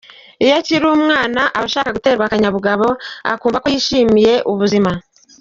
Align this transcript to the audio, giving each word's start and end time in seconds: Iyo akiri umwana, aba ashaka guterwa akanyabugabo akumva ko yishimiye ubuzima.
Iyo 0.43 0.53
akiri 0.59 0.85
umwana, 0.97 1.41
aba 1.57 1.65
ashaka 1.69 1.95
guterwa 1.95 2.23
akanyabugabo 2.25 2.87
akumva 3.33 3.61
ko 3.63 3.67
yishimiye 3.73 4.33
ubuzima. 4.51 4.91